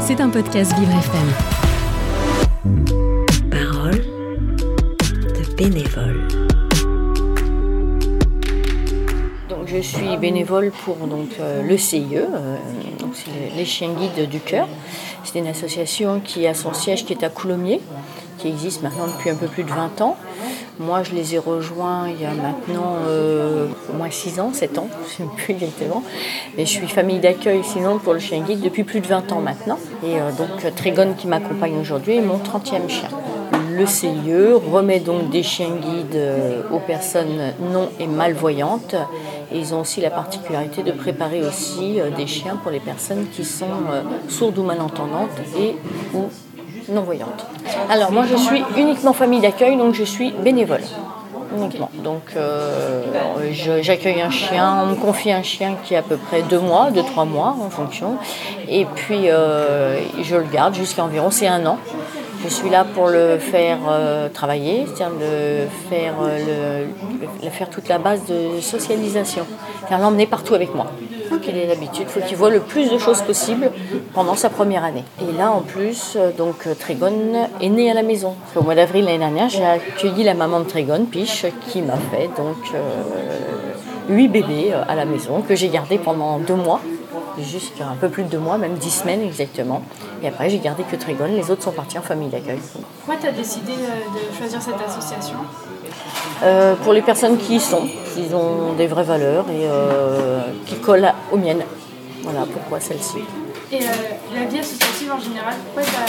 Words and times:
C'est 0.00 0.20
un 0.20 0.28
podcast 0.28 0.72
Vivre 0.78 0.92
FM. 0.92 1.28
Parole 3.50 4.02
de 5.12 5.54
bénévole. 5.56 6.28
Donc, 9.48 9.66
je 9.66 9.80
suis 9.80 10.16
bénévole 10.16 10.72
pour 10.84 10.96
donc, 10.96 11.28
euh, 11.40 11.62
le 11.62 11.76
CIE, 11.76 12.16
euh, 12.16 12.56
donc 12.98 13.10
c'est 13.14 13.56
les 13.56 13.64
chiens 13.64 13.90
guides 13.90 14.28
du 14.28 14.40
cœur. 14.40 14.68
C'est 15.24 15.38
une 15.38 15.46
association 15.46 16.20
qui 16.20 16.46
a 16.46 16.54
son 16.54 16.72
siège 16.72 17.04
qui 17.04 17.12
est 17.12 17.24
à 17.24 17.28
Coulommiers, 17.28 17.80
qui 18.38 18.48
existe 18.48 18.82
maintenant 18.82 19.06
depuis 19.06 19.30
un 19.30 19.36
peu 19.36 19.46
plus 19.46 19.64
de 19.64 19.70
20 19.70 20.00
ans. 20.00 20.16
Moi, 20.80 21.02
je 21.02 21.14
les 21.14 21.34
ai 21.34 21.38
rejoints 21.38 22.08
il 22.08 22.22
y 22.22 22.24
a 22.24 22.32
maintenant 22.32 22.96
euh, 23.06 23.66
au 23.92 23.96
moins 23.98 24.10
6 24.10 24.40
ans, 24.40 24.50
7 24.50 24.78
ans, 24.78 24.88
je 25.18 25.22
ne 25.22 25.28
sais 25.28 25.34
plus 25.36 25.52
exactement. 25.52 26.02
Mais 26.56 26.64
je 26.64 26.70
suis 26.70 26.88
famille 26.88 27.18
d'accueil 27.18 27.60
sinon 27.62 27.98
pour 27.98 28.14
le 28.14 28.18
chien 28.18 28.40
guide 28.40 28.60
depuis 28.60 28.82
plus 28.82 29.00
de 29.00 29.06
20 29.06 29.30
ans 29.32 29.40
maintenant. 29.42 29.78
Et 30.02 30.18
euh, 30.18 30.30
donc 30.32 30.74
Trégone 30.76 31.16
qui 31.16 31.26
m'accompagne 31.26 31.76
aujourd'hui 31.76 32.16
est 32.16 32.22
mon 32.22 32.38
30e 32.38 32.88
chien. 32.88 33.10
Le 33.76 33.84
CIE 33.84 34.32
remet 34.72 35.00
donc 35.00 35.28
des 35.28 35.42
chiens 35.42 35.76
guides 35.76 36.16
euh, 36.16 36.62
aux 36.72 36.80
personnes 36.80 37.52
non 37.74 37.90
et 38.00 38.06
malvoyantes. 38.06 38.94
Et 39.52 39.58
ils 39.58 39.74
ont 39.74 39.80
aussi 39.80 40.00
la 40.00 40.10
particularité 40.10 40.82
de 40.82 40.92
préparer 40.92 41.42
aussi 41.42 41.98
des 42.16 42.26
chiens 42.26 42.56
pour 42.56 42.70
les 42.70 42.80
personnes 42.80 43.26
qui 43.32 43.44
sont 43.44 43.66
sourdes 44.28 44.56
ou 44.58 44.62
malentendantes 44.62 45.28
et 45.58 45.74
ou 46.14 46.28
non-voyante. 46.88 47.46
Alors 47.88 48.12
moi 48.12 48.24
je 48.30 48.36
suis 48.36 48.62
uniquement 48.76 49.12
famille 49.12 49.40
d'accueil, 49.40 49.76
donc 49.76 49.94
je 49.94 50.04
suis 50.04 50.32
bénévole. 50.32 50.80
Uniquement. 51.56 51.90
Donc 52.04 52.22
euh, 52.36 53.02
j'accueille 53.82 54.22
un 54.22 54.30
chien, 54.30 54.84
on 54.84 54.86
me 54.86 54.94
confie 54.94 55.32
un 55.32 55.42
chien 55.42 55.74
qui 55.82 55.96
a 55.96 55.98
à 55.98 56.02
peu 56.02 56.16
près 56.16 56.42
deux 56.42 56.60
mois, 56.60 56.90
deux, 56.92 57.02
trois 57.02 57.24
mois 57.24 57.56
en 57.60 57.70
fonction. 57.70 58.18
Et 58.68 58.84
puis 58.84 59.28
euh, 59.28 60.00
je 60.22 60.36
le 60.36 60.44
garde 60.44 60.74
jusqu'à 60.74 61.02
environ, 61.02 61.30
c'est 61.30 61.48
un 61.48 61.66
an. 61.66 61.78
Je 62.42 62.48
suis 62.48 62.70
là 62.70 62.84
pour 62.84 63.08
le 63.08 63.38
faire 63.38 63.78
euh, 63.88 64.28
travailler, 64.28 64.86
c'est-à-dire 64.86 65.18
le 65.20 65.66
faire, 65.88 66.14
le, 66.22 67.50
faire 67.50 67.68
toute 67.70 67.88
la 67.88 67.98
base 67.98 68.24
de 68.26 68.60
socialisation, 68.60 69.46
faire 69.88 69.98
l'emmener 69.98 70.26
partout 70.26 70.54
avec 70.54 70.74
moi 70.74 70.86
qu'il 71.40 71.56
ait 71.56 71.66
l'habitude. 71.66 72.06
Il 72.08 72.08
faut 72.08 72.26
qu'il 72.26 72.36
voit 72.36 72.50
le 72.50 72.60
plus 72.60 72.90
de 72.90 72.98
choses 72.98 73.22
possible 73.22 73.70
pendant 74.14 74.34
sa 74.34 74.50
première 74.50 74.84
année. 74.84 75.04
Et 75.20 75.36
là, 75.36 75.50
en 75.50 75.60
plus, 75.60 76.14
euh, 76.16 76.30
donc 76.32 76.66
euh, 76.66 76.74
Trégone 76.78 77.48
est 77.60 77.68
né 77.68 77.90
à 77.90 77.94
la 77.94 78.02
maison. 78.02 78.34
Au 78.56 78.62
mois 78.62 78.74
d'avril 78.74 79.04
l'année 79.04 79.18
dernière, 79.18 79.48
j'ai 79.48 79.64
accueilli 79.64 80.24
la 80.24 80.34
maman 80.34 80.60
de 80.60 80.64
Trégone, 80.64 81.06
Piche, 81.06 81.46
qui 81.68 81.82
m'a 81.82 81.96
fait 81.96 82.28
donc 82.36 82.56
euh, 82.74 82.78
huit 84.08 84.28
bébés 84.28 84.72
à 84.72 84.94
la 84.94 85.04
maison 85.04 85.42
que 85.42 85.54
j'ai 85.54 85.68
gardé 85.68 85.98
pendant 85.98 86.38
deux 86.38 86.54
mois 86.54 86.80
jusqu'à 87.38 87.88
un 87.88 87.96
peu 87.96 88.08
plus 88.08 88.24
de 88.24 88.28
deux 88.28 88.38
mois, 88.38 88.58
même 88.58 88.74
dix 88.74 88.90
semaines 88.90 89.22
exactement. 89.22 89.82
Et 90.22 90.28
après, 90.28 90.50
j'ai 90.50 90.58
gardé 90.58 90.82
que 90.84 90.96
Trégone, 90.96 91.34
les 91.34 91.50
autres 91.50 91.62
sont 91.62 91.72
partis 91.72 91.98
en 91.98 92.02
famille 92.02 92.28
d'accueil. 92.28 92.58
Pourquoi 92.98 93.20
tu 93.20 93.26
as 93.26 93.32
décidé 93.32 93.72
de 93.72 94.36
choisir 94.36 94.60
cette 94.60 94.80
association? 94.86 95.38
Euh, 96.42 96.74
pour 96.76 96.92
les 96.92 97.02
personnes 97.02 97.36
qui 97.36 97.56
y 97.56 97.60
sont, 97.60 97.86
qui 98.14 98.34
ont 98.34 98.72
des 98.74 98.86
vraies 98.86 99.04
valeurs 99.04 99.44
et 99.50 99.64
euh, 99.64 100.42
qui 100.66 100.76
collent 100.76 101.12
aux 101.30 101.36
miennes. 101.36 101.64
Voilà 102.22 102.46
pourquoi 102.50 102.80
celle-ci. 102.80 103.18
Et 103.72 103.76
euh, 103.76 103.86
la 104.34 104.46
vie 104.46 104.58
associative 104.58 105.12
en 105.12 105.20
général, 105.20 105.54
pourquoi 105.74 106.00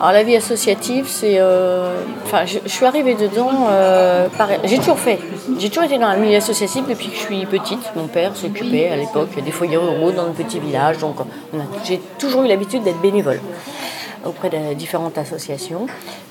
Alors 0.00 0.12
la 0.12 0.22
vie 0.24 0.36
associative, 0.36 1.06
c'est... 1.08 1.40
Enfin, 2.24 2.44
je, 2.46 2.58
suis 2.68 2.84
arrivée 2.84 3.14
dedans, 3.14 3.68
pareil. 4.36 4.58
J'ai 4.64 4.78
toujours 4.78 4.98
fait. 4.98 5.20
J'ai 5.58 5.68
toujours 5.68 5.84
été 5.84 5.98
dans 5.98 6.08
la 6.08 6.16
milieu 6.16 6.36
associatif 6.36 6.86
depuis 6.88 7.08
que 7.08 7.14
je 7.14 7.20
suis 7.20 7.46
petite. 7.46 7.78
Mon 7.94 8.08
père 8.08 8.34
s'occupait 8.34 8.88
à 8.88 8.96
l'époque 8.96 9.40
des 9.40 9.52
foyers 9.52 9.76
ruraux 9.76 10.10
dans 10.10 10.26
le 10.26 10.32
petit 10.32 10.58
village. 10.58 10.98
Donc 10.98 11.16
j'ai 11.84 12.00
toujours 12.18 12.42
eu 12.42 12.48
l'habitude 12.48 12.82
d'être 12.82 13.00
bénévole 13.00 13.40
auprès 14.26 14.50
de 14.50 14.74
différentes 14.74 15.18
associations. 15.18 15.86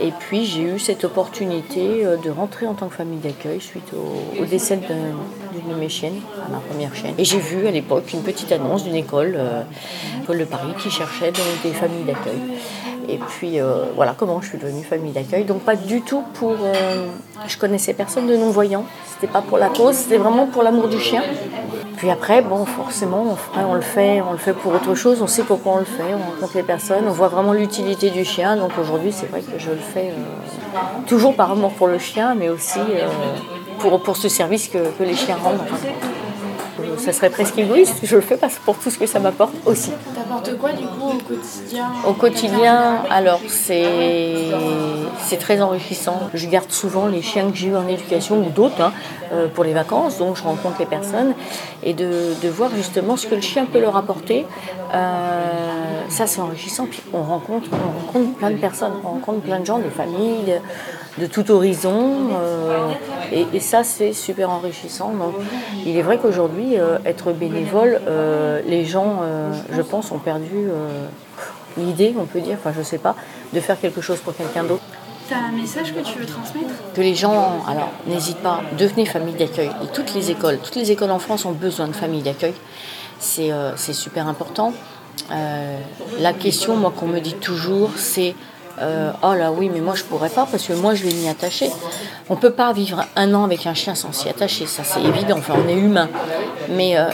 Et 0.00 0.12
puis 0.18 0.44
j'ai 0.44 0.62
eu 0.62 0.78
cette 0.78 1.04
opportunité 1.04 2.04
euh, 2.04 2.16
de 2.16 2.30
rentrer 2.30 2.66
en 2.66 2.74
tant 2.74 2.88
que 2.88 2.94
famille 2.94 3.18
d'accueil 3.18 3.60
suite 3.60 3.92
au, 3.94 4.44
décès 4.44 4.76
d'une 4.76 5.74
de 5.74 5.78
mes 5.78 5.88
chiennes, 5.88 6.20
ma 6.50 6.58
première 6.58 6.94
chienne. 6.94 7.14
Et 7.18 7.24
j'ai 7.24 7.38
vu 7.38 7.66
à 7.66 7.70
l'époque 7.70 8.12
une 8.12 8.22
petite 8.22 8.52
annonce 8.52 8.84
d'une 8.84 8.94
école, 8.94 9.34
euh, 9.36 9.62
école 10.22 10.38
de 10.38 10.44
Paris, 10.44 10.72
qui 10.78 10.90
cherchait 10.90 11.32
des 11.62 11.72
familles 11.72 12.04
d'accueil. 12.04 12.40
Et 13.08 13.18
puis 13.18 13.58
euh, 13.58 13.84
voilà 13.96 14.14
comment 14.16 14.40
je 14.42 14.48
suis 14.48 14.58
devenue 14.58 14.84
famille 14.84 15.12
d'accueil. 15.12 15.44
Donc 15.44 15.62
pas 15.62 15.76
du 15.76 16.02
tout 16.02 16.22
pour... 16.34 16.56
je 17.46 17.58
connaissais 17.58 17.94
personne 17.94 18.26
de 18.26 18.36
non-voyant. 18.36 18.84
C'était 19.14 19.32
pas 19.32 19.42
pour 19.42 19.58
la 19.58 19.68
cause, 19.68 19.96
c'était 19.96 20.18
vraiment 20.18 20.46
pour 20.46 20.62
l'amour 20.62 20.88
du 20.88 21.00
chien. 21.00 21.22
Puis 21.98 22.10
après, 22.10 22.42
bon, 22.42 22.64
forcément, 22.64 23.36
on, 23.56 23.74
le 23.74 23.80
fait, 23.80 24.22
on 24.22 24.30
le 24.30 24.38
fait 24.38 24.52
pour 24.52 24.72
autre 24.72 24.94
chose. 24.94 25.20
On 25.20 25.26
sait 25.26 25.42
pourquoi 25.42 25.72
on 25.74 25.78
le 25.78 25.84
fait. 25.84 26.14
On 26.14 26.30
rencontre 26.30 26.56
les 26.56 26.62
personnes, 26.62 27.04
on 27.08 27.12
voit 27.12 27.26
vraiment 27.26 27.52
l'utilité 27.52 28.10
du 28.10 28.24
chien. 28.24 28.56
Donc 28.56 28.70
aujourd'hui, 28.80 29.10
c'est 29.10 29.26
vrai 29.26 29.40
que 29.40 29.58
je 29.58 29.70
le 29.70 29.76
fais 29.76 30.10
euh, 30.10 30.78
toujours 31.08 31.34
par 31.34 31.50
amour 31.50 31.72
pour 31.72 31.88
le 31.88 31.98
chien, 31.98 32.36
mais 32.36 32.48
aussi 32.50 32.78
euh, 32.78 33.08
pour, 33.80 34.00
pour 34.00 34.16
ce 34.16 34.28
service 34.28 34.68
que, 34.68 34.78
que 34.96 35.02
les 35.02 35.16
chiens 35.16 35.36
rendent 35.42 35.58
ça 36.98 37.12
serait 37.12 37.30
presque 37.30 37.58
égoïste. 37.58 37.96
Je 38.02 38.16
le 38.16 38.22
fais 38.22 38.36
parce 38.36 38.56
pour 38.56 38.76
tout 38.78 38.90
ce 38.90 38.98
que 38.98 39.06
ça 39.06 39.18
m'apporte 39.18 39.54
aussi. 39.66 39.92
Au 42.06 42.12
quotidien 42.12 43.02
alors 43.10 43.40
c'est 43.48 45.36
très 45.38 45.60
enrichissant. 45.60 46.20
Je 46.34 46.46
garde 46.46 46.70
souvent 46.70 47.06
les 47.06 47.22
chiens 47.22 47.50
que 47.50 47.56
j'ai 47.56 47.68
eu 47.68 47.76
en 47.76 47.86
éducation 47.86 48.38
ou 48.38 48.50
d'autres 48.50 48.80
hein, 48.80 48.92
euh, 49.32 49.48
pour 49.48 49.64
les 49.64 49.72
vacances, 49.72 50.18
donc 50.18 50.36
je 50.36 50.42
rencontre 50.42 50.76
les 50.78 50.86
personnes 50.86 51.34
et 51.82 51.94
de, 51.94 52.34
de, 52.42 52.48
voir 52.48 52.70
justement 52.74 53.16
ce 53.16 53.26
que 53.26 53.34
le 53.34 53.40
chien 53.40 53.66
peut 53.66 53.80
leur 53.80 53.96
apporter. 53.96 54.46
Euh, 54.94 55.77
ça 56.08 56.26
c'est 56.26 56.40
enrichissant. 56.40 56.86
Puis 56.86 57.02
on 57.12 57.22
rencontre, 57.22 57.68
on 57.72 58.00
rencontre 58.00 58.36
plein 58.36 58.50
de 58.50 58.56
personnes, 58.56 58.92
on 59.04 59.08
rencontre 59.08 59.40
plein 59.40 59.60
de 59.60 59.66
gens, 59.66 59.78
des 59.78 59.90
familles 59.90 60.60
de, 61.18 61.26
tout 61.26 61.50
horizon, 61.50 62.30
euh, 62.32 62.92
et, 63.32 63.46
et, 63.52 63.60
ça 63.60 63.82
c'est 63.82 64.12
super 64.12 64.50
enrichissant. 64.50 65.12
Donc 65.12 65.34
il 65.84 65.96
est 65.96 66.02
vrai 66.02 66.18
qu'aujourd'hui 66.18 66.78
euh, 66.78 66.98
être 67.04 67.32
bénévole, 67.32 68.00
euh, 68.06 68.60
les 68.66 68.84
gens, 68.84 69.22
je 69.72 69.82
pense, 69.82 70.12
ont 70.12 70.18
perdu 70.18 70.68
l'idée, 71.76 72.14
on 72.18 72.24
peut 72.24 72.40
dire, 72.40 72.56
enfin 72.58 72.72
je 72.76 72.82
sais 72.82 72.98
pas, 72.98 73.14
de 73.52 73.60
faire 73.60 73.80
quelque 73.80 74.00
chose 74.00 74.18
pour 74.18 74.36
quelqu'un 74.36 74.64
d'autre. 74.64 74.82
Tu 75.26 75.34
as 75.34 75.38
un 75.38 75.52
message 75.52 75.92
que 75.92 76.00
tu 76.00 76.18
veux 76.18 76.24
transmettre? 76.24 76.70
Que 76.94 77.02
les 77.02 77.14
gens, 77.14 77.62
alors 77.68 77.90
n'hésite 78.06 78.38
pas, 78.38 78.62
devenez 78.78 79.04
famille 79.04 79.34
d'accueil. 79.34 79.70
Et 79.82 79.86
toutes 79.92 80.14
les 80.14 80.30
écoles, 80.30 80.58
toutes 80.62 80.76
les 80.76 80.90
écoles 80.90 81.10
en 81.10 81.18
France 81.18 81.44
ont 81.44 81.52
besoin 81.52 81.86
de 81.88 81.92
famille 81.92 82.22
d'accueil. 82.22 82.54
C'est 83.18 83.52
super 83.92 84.26
important. 84.28 84.72
La 85.30 86.32
question, 86.32 86.76
moi, 86.76 86.92
qu'on 86.96 87.06
me 87.06 87.20
dit 87.20 87.34
toujours, 87.34 87.90
c'est 87.96 88.34
euh, 88.80 89.10
oh 89.22 89.34
là 89.34 89.50
oui, 89.50 89.70
mais 89.72 89.80
moi 89.80 89.94
je 89.94 90.04
pourrais 90.04 90.28
pas 90.28 90.46
parce 90.46 90.66
que 90.66 90.72
moi 90.72 90.94
je 90.94 91.04
vais 91.04 91.14
m'y 91.14 91.28
attacher. 91.28 91.70
On 92.28 92.36
peut 92.36 92.52
pas 92.52 92.72
vivre 92.72 93.04
un 93.16 93.34
an 93.34 93.44
avec 93.44 93.66
un 93.66 93.74
chien 93.74 93.94
sans 93.94 94.12
s'y 94.12 94.28
attacher, 94.28 94.66
ça 94.66 94.84
c'est 94.84 95.02
évident. 95.02 95.40
On 95.50 95.68
est 95.68 95.78
humain. 95.78 96.08
Mais 96.70 96.96
euh, 96.96 97.08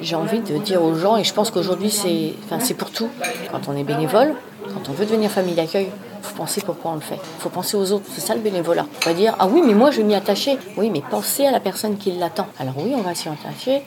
j'ai 0.00 0.16
envie 0.16 0.40
de 0.40 0.58
dire 0.58 0.82
aux 0.82 0.94
gens, 0.94 1.16
et 1.16 1.24
je 1.24 1.32
pense 1.32 1.50
qu'aujourd'hui 1.50 1.90
c'est, 1.90 2.34
c'est 2.60 2.74
pour 2.74 2.90
tout. 2.90 3.08
Quand 3.50 3.68
on 3.68 3.76
est 3.76 3.84
bénévole, 3.84 4.34
quand 4.74 4.88
on 4.88 4.92
veut 4.92 5.06
devenir 5.06 5.30
famille 5.30 5.54
d'accueil, 5.54 5.88
il 5.88 6.13
faut 6.24 6.36
penser 6.36 6.60
pourquoi 6.60 6.92
on 6.92 6.94
le 6.94 7.00
fait. 7.00 7.18
Il 7.38 7.40
faut 7.40 7.48
penser 7.48 7.76
aux 7.76 7.92
autres. 7.92 8.04
C'est 8.12 8.20
ça 8.20 8.34
le 8.34 8.40
bénévolat. 8.40 8.86
On 9.04 9.08
va 9.08 9.14
dire 9.14 9.36
ah 9.38 9.46
oui, 9.46 9.62
mais 9.64 9.74
moi 9.74 9.90
je 9.90 9.98
vais 9.98 10.04
m'y 10.04 10.14
attacher. 10.14 10.58
Oui, 10.76 10.90
mais 10.90 11.02
pensez 11.08 11.46
à 11.46 11.50
la 11.50 11.60
personne 11.60 11.96
qui 11.96 12.12
l'attend. 12.12 12.46
Alors 12.58 12.74
oui, 12.78 12.92
on 12.96 13.02
va 13.02 13.14
s'y 13.14 13.28
attacher. 13.28 13.82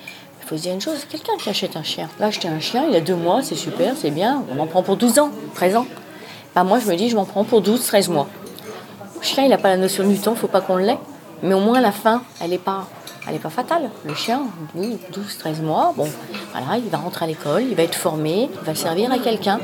Il 0.47 0.51
faut 0.51 0.55
se 0.55 0.61
dire 0.61 0.73
une 0.73 0.81
chose, 0.81 1.05
quelqu'un 1.09 1.33
qui 1.37 1.49
achète 1.49 1.75
un 1.75 1.83
chien. 1.83 2.07
Là, 2.21 2.27
acheté 2.27 2.47
un 2.47 2.61
chien, 2.61 2.85
il 2.89 2.95
a 2.95 3.01
deux 3.01 3.15
mois, 3.15 3.41
c'est 3.41 3.55
super, 3.55 3.95
c'est 3.97 4.11
bien, 4.11 4.43
on 4.49 4.57
en 4.59 4.65
prend 4.65 4.81
pour 4.81 4.95
12 4.95 5.19
ans, 5.19 5.29
13 5.55 5.75
ans. 5.75 5.85
Bah, 6.55 6.63
moi, 6.63 6.79
je 6.79 6.89
me 6.89 6.95
dis, 6.95 7.09
je 7.09 7.17
m'en 7.17 7.25
prends 7.25 7.43
pour 7.43 7.61
12, 7.61 7.85
13 7.85 8.07
mois. 8.07 8.27
Le 9.17 9.23
chien, 9.23 9.43
il 9.43 9.49
n'a 9.49 9.57
pas 9.57 9.67
la 9.67 9.75
notion 9.75 10.07
du 10.07 10.17
temps, 10.17 10.31
il 10.35 10.37
faut 10.37 10.47
pas 10.47 10.61
qu'on 10.61 10.77
l'ait. 10.77 10.97
Mais 11.43 11.53
au 11.53 11.59
moins, 11.59 11.81
la 11.81 11.91
fin, 11.91 12.23
elle 12.41 12.51
n'est 12.51 12.57
pas, 12.57 12.87
elle 13.29 13.39
pas 13.39 13.49
fatale. 13.49 13.89
Le 14.05 14.13
chien, 14.13 14.41
oui, 14.75 14.97
12, 15.13 15.37
13 15.37 15.61
mois, 15.61 15.93
bon, 15.95 16.07
voilà, 16.51 16.77
il 16.77 16.89
va 16.89 16.97
rentrer 16.97 17.25
à 17.25 17.27
l'école, 17.27 17.63
il 17.63 17.75
va 17.75 17.83
être 17.83 17.95
formé, 17.95 18.49
il 18.61 18.65
va 18.65 18.75
servir 18.75 19.11
à 19.11 19.19
quelqu'un. 19.19 19.59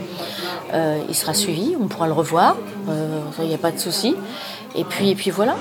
Euh, 0.74 1.00
il 1.08 1.16
sera 1.16 1.34
suivi, 1.34 1.76
on 1.80 1.88
pourra 1.88 2.08
le 2.08 2.14
revoir, 2.14 2.58
euh, 2.90 3.22
il 3.40 3.48
n'y 3.48 3.54
a 3.54 3.60
pas 3.60 3.72
de 3.72 3.80
souci. 3.80 4.16
Et 4.76 4.84
puis, 4.84 5.10
et 5.10 5.16
puis 5.16 5.30
voilà. 5.30 5.56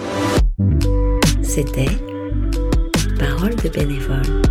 C'était 1.42 1.90
Parole 3.18 3.54
de 3.56 3.68
bénévole. 3.68 4.42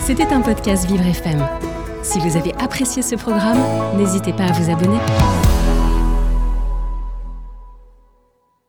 C'était 0.00 0.32
un 0.32 0.40
podcast 0.40 0.86
Vivre 0.86 1.06
FM. 1.06 1.46
Si 2.02 2.18
vous 2.18 2.36
avez 2.36 2.52
apprécié 2.60 3.02
ce 3.02 3.14
programme, 3.14 3.58
n'hésitez 3.96 4.32
pas 4.32 4.44
à 4.44 4.52
vous 4.52 4.70
abonner. 4.70 4.98